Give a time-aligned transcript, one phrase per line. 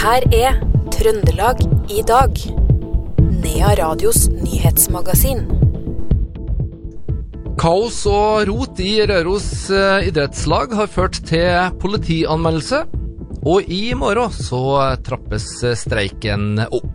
[0.00, 0.54] her er
[0.94, 1.60] Trøndelag
[1.92, 2.38] i dag.
[3.20, 5.42] Nea Radios nyhetsmagasin.
[7.60, 12.86] Kaos og rot i Røros eh, idrettslag har ført til politianmeldelse.
[13.44, 15.50] Og i morgen så trappes
[15.82, 16.90] streiken opp.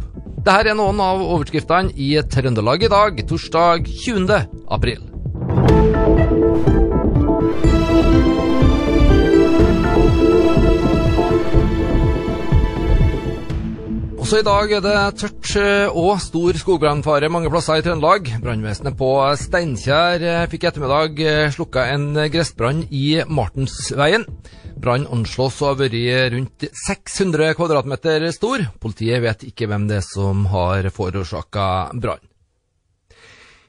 [0.45, 4.41] Dette er noen av overskriftene i Trøndelag i dag, torsdag 20.
[4.77, 5.05] april.
[14.25, 18.31] Også i dag er det tørt eh, og stor skogbrannfare mange plasser i Trøndelag.
[18.41, 24.25] Brannvesenet på Steinkjer eh, fikk i ettermiddag eh, slukka en gressbrann i Martensveien.
[24.81, 28.65] Brannen anslås å ha vært rundt 600 kvadratmeter stor.
[28.81, 32.31] Politiet vet ikke hvem det er som har forårsaka brannen.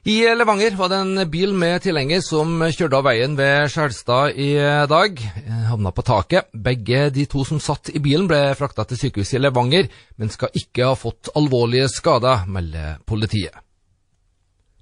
[0.07, 4.53] I Levanger var det en bil med tilhenger som kjørte av veien ved Skjelstad i
[4.87, 5.19] dag.
[5.67, 6.47] Havna på taket.
[6.55, 10.55] Begge de to som satt i bilen ble frakta til sykehuset i Levanger, men skal
[10.55, 13.59] ikke ha fått alvorlige skader, melder politiet.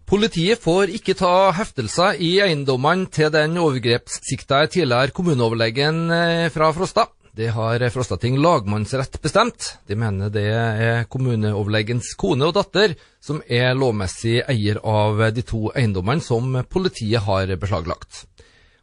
[0.06, 7.09] Politiet får ikke ta heftelser i eiendommene til den overgrepssikta tidligere kommuneoverlegen eh, fra Frosta.
[7.36, 9.73] Det har Frostating lagmannsrett bestemt.
[9.88, 15.66] De mener det er kommuneoverlegens kone og datter som er lovmessig eier av de to
[15.75, 18.22] eiendommene som politiet har beslaglagt.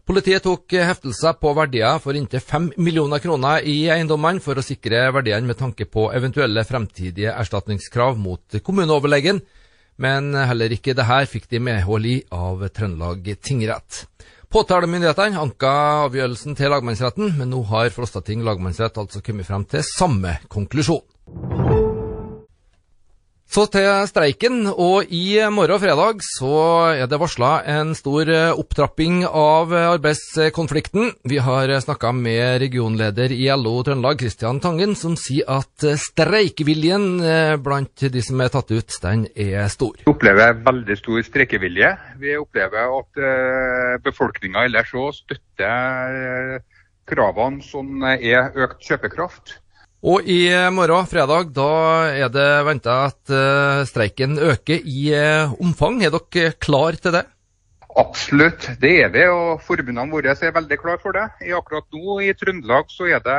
[0.04, 5.06] Politiet tok heftelser på verdier for inntil 5 millioner kroner i eiendommene for å sikre
[5.16, 9.40] verdiene med tanke på eventuelle fremtidige erstatningskrav mot kommuneoverlegen,
[9.96, 14.04] men heller ikke dette fikk de medhold i av Trøndelag tingrett.
[14.52, 15.68] Påtalemyndighetene anka
[16.10, 21.00] avgjørelsen til lagmannsretten, men nå har Frostating lagmannsrett altså kommet frem til samme konklusjon.
[23.52, 26.52] Så til streiken, og i morgen og fredag så
[26.96, 31.10] er det varsla en stor opptrapping av arbeidskonflikten.
[31.28, 37.04] Vi har snakka med regionleder i LO Trøndelag, Kristian Tangen, som sier at streikeviljen
[37.60, 40.00] blant de som er tatt ut, den er stor.
[40.00, 41.92] Vi opplever veldig stor streikevilje.
[42.24, 46.62] Vi opplever at befolkninga ellers òg støtter
[47.04, 49.58] kravene som er økt kjøpekraft.
[50.02, 51.66] Og i morgen, fredag, da
[52.10, 56.00] er det venta at uh, streiken øker i uh, omfang.
[56.02, 57.22] Er dere klar til det?
[57.94, 59.22] Absolutt, det er vi.
[59.30, 61.28] Og forbundene våre er veldig klare for det.
[61.54, 63.38] Akkurat nå i Trøndelag så er det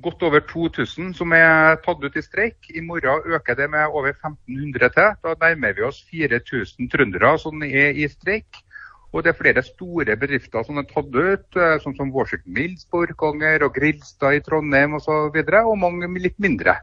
[0.00, 2.70] godt over 2000 som er tatt ut i streik.
[2.72, 5.12] I morgen øker det med over 1500 til.
[5.20, 8.64] Da nærmer vi oss 4000 trøndere som er i streik.
[9.10, 13.02] Og det er flere store bedrifter som er tatt ut, sånn som Washington Mills på
[13.02, 16.76] og Grilstad i Trondheim osv., og, så og mange litt mindre.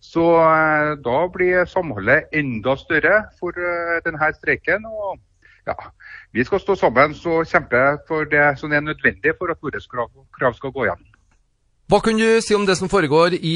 [0.00, 0.24] Så
[1.04, 3.54] da blir samholdet enda større for
[4.04, 4.86] denne streiken.
[4.86, 5.18] og
[5.66, 5.74] ja,
[6.32, 9.80] Vi skal stå sammen og kjempe for det som er nødvendig for at våre
[10.38, 11.17] krav, skal gå gjennom.
[11.88, 13.54] Hva kan du si om det som foregår i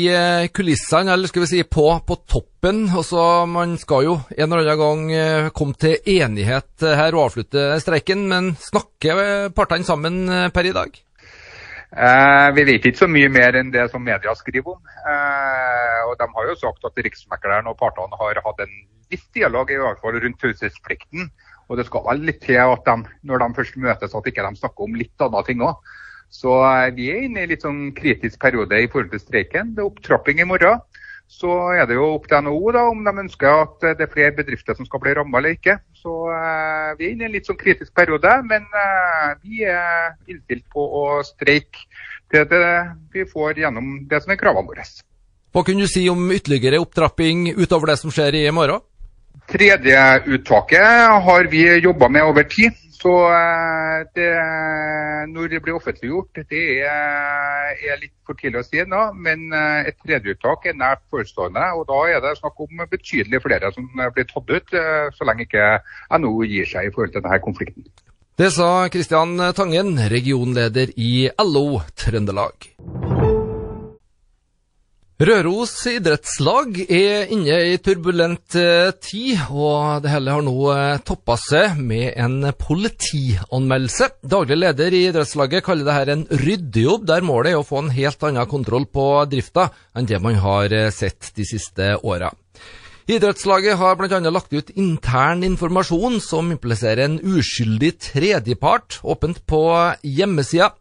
[0.56, 2.86] kulissene, eller skal vi si på, på toppen?
[2.88, 8.24] Også, Man skal jo en eller annen gang komme til enighet her og avslutte streiken,
[8.32, 10.96] men snakker partene sammen per i dag?
[11.92, 14.80] Eh, vi vet ikke så mye mer enn det som media skriver om.
[14.80, 18.78] Eh, og De har jo sagt at Riksmekleren og partene har hatt en
[19.12, 21.28] viss dialog i hvert fall rundt taushetsplikten.
[21.68, 22.96] Og det skal vel litt til at de,
[23.28, 25.84] når de først møtes, at ikke de snakker om litt andre ting òg.
[26.32, 26.56] Så
[26.96, 29.74] vi er inne i en litt sånn kritisk periode i forhold til streiken.
[29.76, 30.80] Det er opptrapping i morgen.
[31.32, 34.34] Så er det jo opp til NHO da, om de ønsker at det er flere
[34.36, 35.78] bedrifter som skal bli rammet eller ikke.
[35.96, 40.12] Så eh, vi er inne i en litt sånn kritisk periode, men eh, vi er
[40.28, 41.86] innstilt på å streike
[42.32, 42.68] til det,
[43.12, 44.84] vi får gjennom det som er kravene våre.
[45.52, 48.84] Hva kunne du si om ytterligere opptrapping utover det som skjer i morgen?
[49.52, 50.04] Tredje
[50.36, 52.76] uttaket har vi jobba med over tid.
[53.02, 53.10] Så
[54.14, 54.28] det,
[55.32, 59.00] når det blir offentliggjort, det er, litt for tidlig å si nå.
[59.18, 59.48] Men
[59.82, 61.64] et tredjeuttak er nært forestående.
[61.80, 64.78] Og da er det snakk om betydelig flere som blir tatt ut,
[65.18, 65.66] så lenge ikke
[66.14, 67.90] NHO gir seg i forhold til denne konflikten.
[68.38, 72.70] Det sa Kristian Tangen, regionleder i LO Trøndelag.
[75.22, 78.56] Røros idrettslag er inne i turbulent
[79.04, 80.72] tid, og det hele har nå
[81.06, 84.08] toppa seg med en politianmeldelse.
[84.26, 88.26] Daglig leder i idrettslaget kaller dette en ryddejobb, der målet er å få en helt
[88.26, 92.32] annen kontroll på drifta enn det man har sett de siste åra.
[93.06, 94.18] Idrettslaget har bl.a.
[94.30, 99.62] lagt ut intern informasjon som impliserer en uskyldig tredjepart, åpent på
[100.02, 100.72] hjemmesida.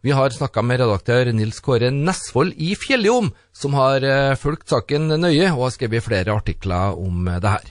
[0.00, 4.04] Vi har snakka med redaktør Nils Kåre Nesvold i Fjelljom, som har
[4.40, 7.66] fulgt saken nøye og har skrevet flere artikler om det her.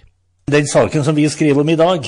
[0.53, 2.05] Den saken som vi skriver om i dag,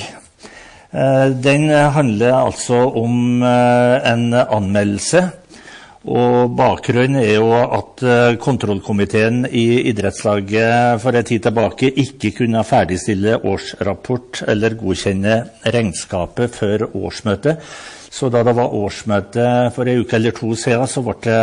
[1.42, 5.24] den handler altså om en anmeldelse
[6.02, 12.64] Og Bakgrunnen er jo at eh, kontrollkomiteen i idrettslaget for en tid tilbake ikke kunne
[12.66, 17.62] ferdigstille årsrapport eller godkjenne regnskapet før årsmøtet.
[18.12, 21.36] Så da det var årsmøte for en uke eller to siden, så, det,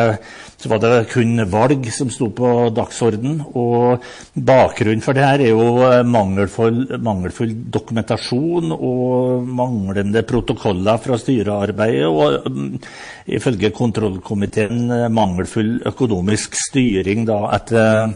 [0.61, 3.39] så var det kun valg som sto på dagsorden.
[3.57, 4.05] Og
[4.37, 12.05] bakgrunnen for det her er jo mangelfull, mangelfull dokumentasjon og manglende protokoller fra styrearbeidet.
[12.05, 12.77] Og um,
[13.25, 18.13] ifølge kontrollkomiteen mangelfull økonomisk styring da, etter,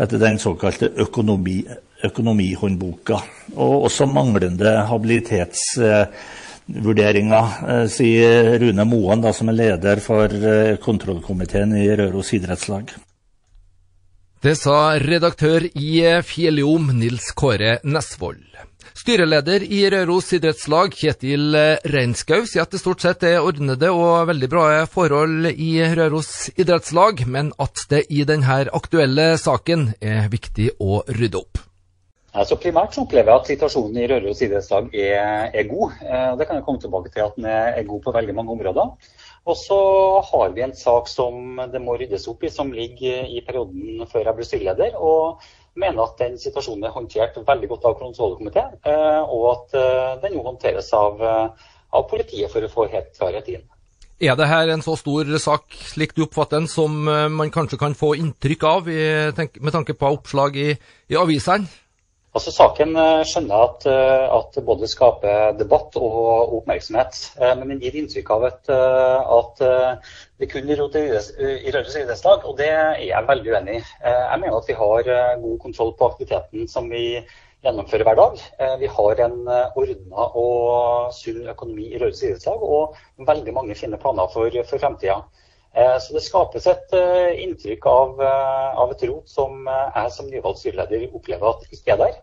[0.00, 1.60] etter den såkalte økonomi,
[2.08, 3.20] økonomihåndboka.
[3.60, 5.74] Og også manglende habilitets
[6.84, 12.92] vurderinga, eh, sier Rune Moen, da, som er leder for eh, kontrollkomiteen i Røros idrettslag.
[14.40, 18.46] Det sa redaktør i Fjelljom, Nils Kåre Nesvold.
[18.96, 21.54] Styreleder i Røros idrettslag, Kjetil
[21.92, 27.26] Reinskau, sier at det stort sett er ordnede og veldig bra forhold i Røros idrettslag,
[27.28, 31.69] men at det i denne aktuelle saken er viktig å rydde opp.
[32.30, 35.96] Altså Primært så opplever jeg at situasjonen i Røros idrettslag er, er, god.
[36.04, 38.92] Eh, det kan jeg komme tilbake til at den er god på veldig mange områder.
[39.50, 39.78] Og så
[40.28, 44.28] har vi en sak som det må ryddes opp i, som ligger i perioden før
[44.28, 44.94] jeg ble styreleder.
[44.94, 45.42] Og
[45.80, 50.38] mener at den situasjonen er håndtert veldig godt av kontrollkomiteen, eh, og at eh, den
[50.38, 53.68] nå håndteres av, av politiet for å få helt klarhet inn.
[54.20, 57.94] Er det her en så stor sak, slik du oppfatter den, som man kanskje kan
[57.96, 60.74] få inntrykk av med tanke på oppslag i,
[61.08, 61.70] i avisene?
[62.30, 67.16] Altså Saken eh, skjønner jeg at, eh, at både skaper debatt og oppmerksomhet.
[67.40, 69.62] Eh, men den gir inntrykk av et, at
[70.38, 73.82] det kun roteres i Røros idrettslag, og det er jeg veldig uenig i.
[74.06, 75.10] Jeg mener at vi har
[75.42, 77.02] god kontroll på aktiviteten som vi
[77.66, 78.38] gjennomfører hver dag.
[78.80, 84.30] Vi har en ordna og sunn økonomi i Røros idrettslag, og veldig mange fine planer
[84.32, 85.18] for, for fremtida.
[85.74, 86.94] Så det skapes et
[87.44, 92.16] inntrykk av, av et rot som jeg som nyvalgt styreleder opplever at ikke er der.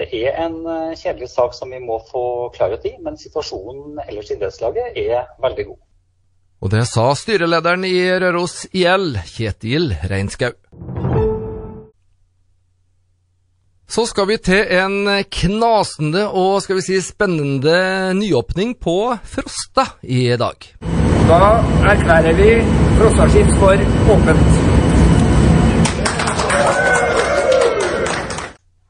[0.00, 4.30] Det er en eh, kjedelig sak som vi må få klarhet i, men situasjonen ellers
[4.30, 5.80] i idrettslaget er veldig god.
[6.60, 10.54] Og det sa styrelederen i Røros IL, Kjetil Reinskau.
[13.90, 15.02] Så skal vi til en
[15.40, 20.99] knasende og skal vi si spennende nyåpning på Frosta i dag.
[21.30, 22.46] Da erklærer vi
[22.98, 24.48] Frostaskips for åpent.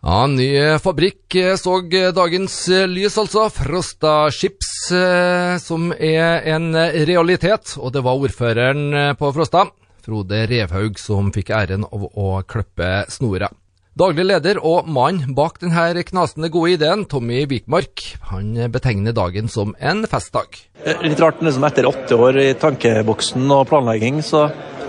[0.01, 0.47] Ja, ny
[0.81, 1.77] fabrikk eh, så
[2.17, 3.45] dagens eh, lys, altså.
[3.53, 6.73] Frosta Chips, eh, som er en
[7.13, 7.77] realitet.
[7.77, 9.67] Og det var ordføreren på Frosta,
[10.01, 13.53] Frode Revhaug, som fikk æren av å klippe snora.
[14.01, 18.01] Daglig leder og mann bak denne knasende gode ideen, Tommy Vikmark,
[18.31, 20.57] han betegner dagen som en festdag.
[21.05, 24.47] Litt rart, liksom etter åtte år i tankeboksen og planlegging, så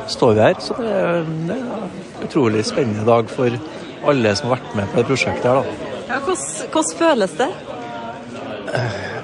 [0.08, 0.56] står vi her.
[0.64, 1.52] Så det er en
[2.24, 3.52] utrolig spennende dag for
[4.08, 5.60] alle som har vært med på det prosjektet her.
[5.60, 5.96] da.
[6.08, 7.52] Ja, hvordan, hvordan føles det?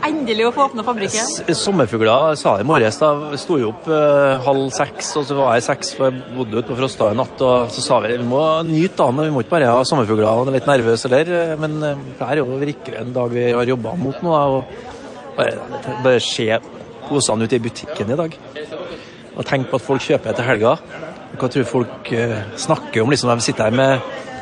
[0.06, 1.54] Endelig å få åpne fabrikken?
[1.58, 3.00] Sommerfugler sa jeg i morges.
[3.02, 3.10] da,
[3.40, 6.70] Sto jo opp uh, halv seks, og så var jeg seks, for jeg bodde ute
[6.70, 7.42] på Frosta i natt.
[7.42, 10.52] og Så sa vi vi må nyte dagen, vi må ikke bare ha sommerfugler og
[10.52, 11.56] er litt nervøse eller.
[11.64, 14.38] Men uh, det er jo virkelig en dag vi har jobba mot nå.
[14.38, 16.48] Da, og bare, bare se
[17.08, 18.40] posene ute i butikken i dag.
[19.38, 20.78] Og tenk på at folk kjøper etter helga.
[21.38, 24.36] Hva tror folk uh, snakker om liksom, de sitter her med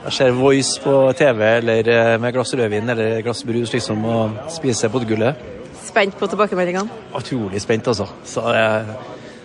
[0.00, 4.38] jeg ser Voice på TV eller eh, med glass rødvin eller glass brus liksom, og
[4.52, 5.48] spiser potetgullet.
[5.84, 7.00] Spent på tilbakemeldingene?
[7.18, 8.06] Utrolig spent, altså.
[8.24, 8.94] Så jeg,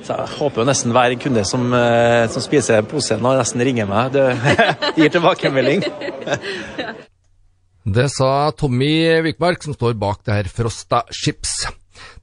[0.06, 3.90] så jeg håper jo nesten hver kunde som, eh, som spiser posen, og nesten ringer
[3.90, 4.16] meg.
[4.16, 4.30] Det
[5.02, 5.84] gir tilbakemelding.
[7.98, 8.94] det sa Tommy
[9.28, 11.66] Vikmark, som står bak det her Frosta Chips.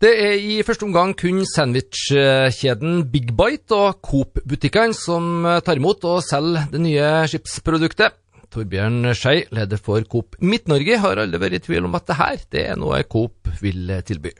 [0.02, 6.24] Det er i første omgang kun sandwichkjeden Big Bite og Coop-butikkene som tar imot og
[6.26, 8.21] selger det nye chipsproduktet.
[8.52, 12.42] Torbjørn Skei, leder for Coop Midt-Norge, har aldri vært i tvil om at det her
[12.52, 14.34] det er noe Coop vil tilby.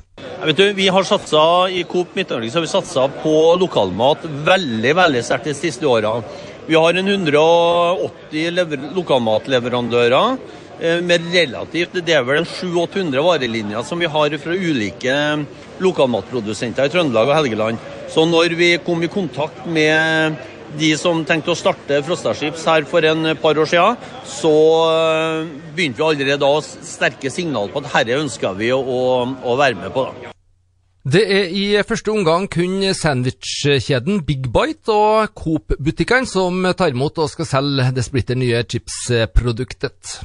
[0.45, 5.23] vet du, vi har satsa, I Coop Midt-Norge har vi satsa på lokalmat veldig veldig
[5.25, 6.19] sterkt de siste åra.
[6.67, 10.37] Vi har en 180 lokalmatleverandører
[10.79, 15.17] eh, med relativt Det er vel 700-800 varelinjer som vi har fra ulike
[15.83, 17.81] lokalmatprodusenter i Trøndelag og Helgeland.
[18.13, 20.37] Så når vi kom i kontakt med
[20.79, 24.53] de som tenkte å starte Frostaskips her for en par år siden, så
[24.89, 29.57] eh, begynte vi allerede da å sterke signal på at herre ønsker vi å, å,
[29.59, 30.07] være med på.
[30.09, 30.33] da.
[31.03, 37.33] Det er i første omgang kun sandwichkjeden Big Bite og Coop-butikkene som tar imot og
[37.33, 40.21] skal selge det splitter nye chipsproduktet.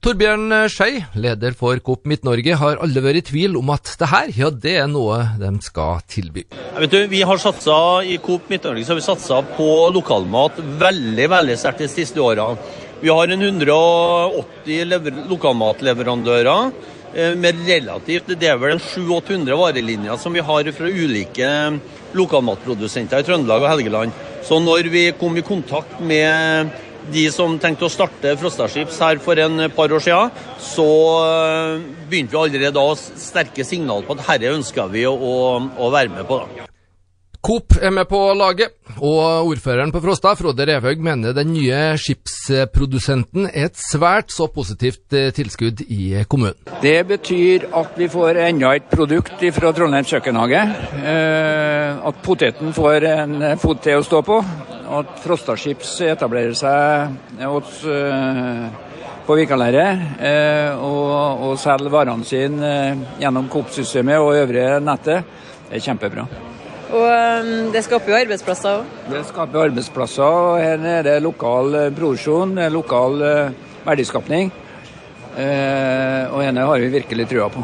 [0.00, 4.30] Torbjørn Skei, leder for Coop Midt-Norge, har aldri vært i tvil om at det her,
[4.32, 6.46] ja, det er noe de skal tilby.
[6.80, 11.28] Vet du, vi har satsa, I Coop Midt-Norge så har vi satsa på lokalmat veldig
[11.34, 12.56] veldig sterkt de siste årene.
[13.00, 16.66] Vi har en 180 lever lokalmatleverandører
[17.14, 21.48] eh, med relativt Det er vel en 700-800 varelinjer som vi har fra ulike
[22.16, 24.12] lokalmatprodusenter i Trøndelag og Helgeland.
[24.44, 26.72] Så når vi kom i kontakt med
[27.12, 30.88] de som tenkte å starte Frosta Chips her for en par år siden, så
[31.26, 35.92] eh, begynte vi allerede da å sterke signal på at herre ønska vi å, å,
[35.92, 36.42] være med på.
[36.42, 36.66] da.
[37.40, 43.46] Coop er med på laget, og ordføreren på Frosta, Frode Revhaug, mener den nye skipsprodusenten
[43.48, 46.58] er et svært så positivt eh, tilskudd i kommunen.
[46.84, 50.66] Det betyr at vi får enda et produkt fra Trondheim kjøkkenhage.
[51.00, 54.42] Eh, at poteten får en fot til å stå på.
[54.90, 57.78] At Frosta Chips etablerer seg hos,
[59.26, 60.18] på Vikalæret
[60.82, 62.72] og, og selger varene sine
[63.20, 65.28] gjennom Coop-systemet og øvrige nettet.
[65.68, 66.26] Det er kjempebra.
[66.90, 68.94] Og det skaper jo arbeidsplasser òg?
[69.12, 70.26] Det skaper arbeidsplasser.
[70.26, 73.22] og Her er det lokal eh, produksjon, lokal
[73.86, 74.50] verdiskapning.
[75.38, 77.62] Og henne har vi virkelig trua på.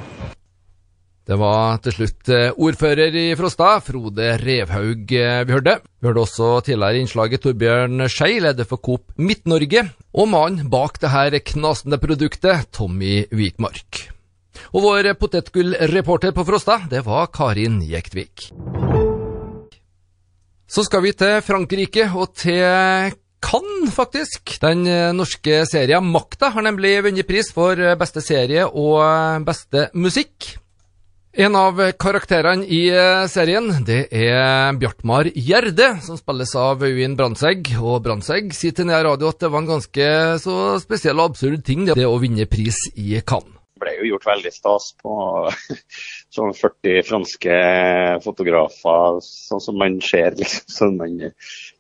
[1.27, 5.81] Det var til slutt ordfører i Frosta, Frode Revhaug, vi hørte.
[5.99, 11.01] Vi hørte også tidligere i innslaget Torbjørn Skei, leder for Coop Midt-Norge, og mannen bak
[11.03, 14.07] det her knasende produktet, Tommy Hvitmark.
[14.71, 18.53] Og vår potetgullreporter på Frosta, det var Karin Jektvik.
[20.67, 23.15] Så skal vi til Frankrike og til
[23.47, 24.57] Cannes, faktisk.
[24.63, 29.43] Den eh, norske serien Makta har nemlig vunnet pris for eh, beste serie og eh,
[29.47, 30.57] beste musikk.
[31.37, 32.87] En av karakterene i
[33.29, 37.75] serien det er Bjartmar Gjerde, som spilles av Øyvind Brandtzæg.
[37.77, 40.07] Og Brandtzæg sier til Nea Radio at det var en ganske
[40.41, 44.25] så spesiell og absurd ting, det å vinne pris i Cannes Det ble jo gjort
[44.31, 45.17] veldig stas på
[46.39, 47.59] sånn 40 franske
[48.25, 51.19] fotografer, sånn som man ser, liksom, som man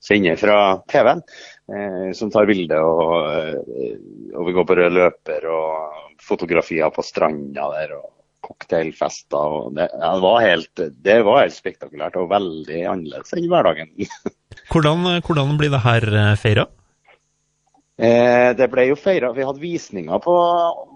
[0.04, 0.58] kjenner fra
[0.92, 1.24] TV-en.
[1.72, 3.96] Eh, som tar bilder, og, eh,
[4.36, 7.96] og, vi går på rød løper og fotografier på stranda der.
[7.96, 8.12] og
[8.46, 9.58] Cocktailfester.
[9.60, 13.92] og det, ja, det, var helt, det var helt spektakulært og veldig annerledes enn hverdagen.
[14.72, 16.68] hvordan, hvordan blir det her eh, feira?
[17.96, 20.36] Eh, det ble jo feira Vi hadde visninger på,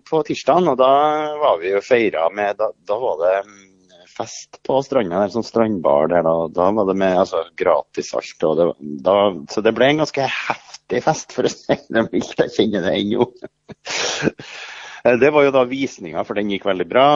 [0.09, 0.93] på tirsdag, og da
[1.41, 3.63] var vi jo feira med da, da, var det mm,
[4.11, 6.27] fest på stranda, en sånn strandbar der.
[6.27, 8.45] Da, da var det med altså, gratis alt.
[8.61, 8.69] Det,
[9.07, 9.17] da,
[9.53, 12.37] så det ble en ganske heftig fest, for å si det mildt.
[12.45, 13.31] Jeg kjenner det ennå.
[15.05, 17.09] Eh, det var jo da visninga, for den gikk veldig bra.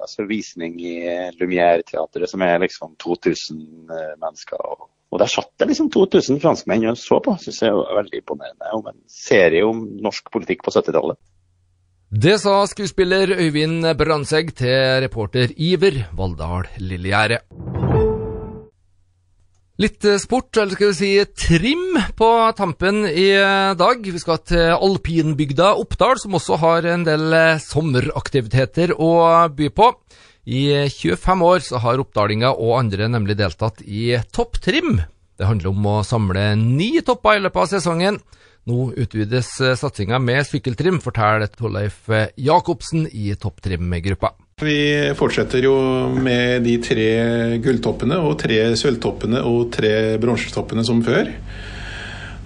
[0.00, 0.94] Altså Visning i
[1.38, 4.62] Lumière-teatret, som er liksom 2000 eh, mennesker.
[4.62, 7.32] og og der satt det liksom 2000 franskmenn og så på.
[7.40, 8.72] Syns jeg var veldig imponerende.
[8.76, 11.16] Om en serie om norsk politikk på 70-tallet.
[12.08, 17.40] Det sa skuespiller Øyvind Brandtzæg til reporter Iver Valldal Lillegjerde.
[19.78, 23.28] Litt sport, eller skal vi si trim, på tampen i
[23.78, 24.00] dag.
[24.02, 29.12] Vi skal til alpinbygda Oppdal, som også har en del sommeraktiviteter å
[29.54, 29.92] by på.
[30.48, 34.98] I 25 år så har oppdalinga og andre nemlig deltatt i topptrim.
[35.38, 38.18] Det handler om å samle ni topper i løpet av sesongen.
[38.68, 44.34] Nå utvides eh, satsinga med sykkeltrim, forteller Torleif eh, Jacobsen i topptrimgruppa.
[44.58, 45.74] Vi fortsetter jo
[46.10, 47.10] med de tre
[47.62, 51.30] gulltoppene og tre sølvtoppene og tre bronsetoppene som før.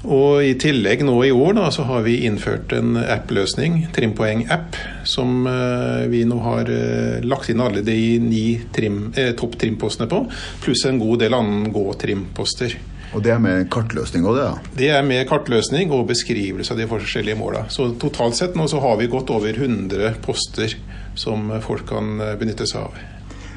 [0.02, 4.76] Og I tillegg nå i år da, så har vi innført en app-løsning, Trimpoeng-app,
[5.09, 10.25] som uh, vi nå har uh, lagt inn alle de ni trim, eh, topptrimpostene på,
[10.64, 12.75] pluss en god del annen gå-trimposter.
[13.12, 14.49] Og det er med kartløsning òg, det?
[14.49, 14.75] da?
[14.83, 17.66] Det er med kartløsning og beskrivelse av de forskjellige måla.
[17.71, 20.75] Så totalt sett nå så har vi gått over 100 poster
[21.14, 23.02] som folk kan benytte seg av.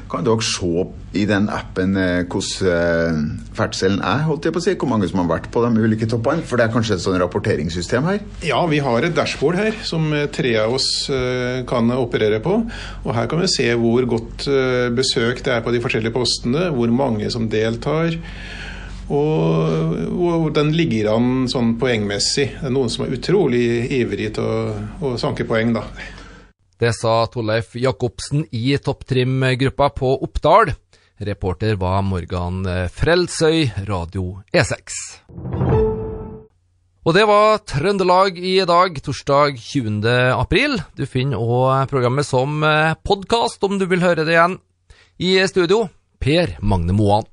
[0.06, 0.84] Kan dere se
[1.18, 3.16] i den appen eh, hvordan eh,
[3.56, 4.74] ferdselen er, holdt jeg på å si?
[4.78, 6.44] Hvor mange som har vært på de ulike toppene?
[6.46, 8.20] For det er kanskje et sånn rapporteringssystem her?
[8.46, 10.88] Ja, vi har et dashboard her som eh, tre av oss
[11.66, 12.60] kan operere på.
[13.02, 14.46] Og her kan vi se hvor godt
[14.94, 18.14] besøk det er på de forskjellige postene, hvor mange som deltar.
[19.06, 22.48] Og, og den ligger an sånn poengmessig.
[22.58, 23.64] Det er noen som er utrolig
[23.98, 25.86] ivrig til å, å sanke poeng, da.
[26.76, 30.74] Det sa Torleif Jacobsen i topptrimgruppa på Oppdal.
[31.16, 34.98] Reporter var Morgan Frelsøy, Radio E6.
[37.06, 40.04] Og det var Trøndelag i dag, torsdag 20.
[40.36, 40.76] april.
[40.98, 42.60] Du finner òg programmet som
[43.08, 44.58] podkast om du vil høre det igjen.
[45.16, 45.86] I studio,
[46.20, 47.24] Per Magne Moan.